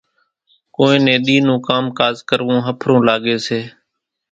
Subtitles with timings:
[0.75, 3.59] ڪونئين نين ۮِي نون ڪام ڪاز ڪروون ۿڦرون لاڳيَ سي۔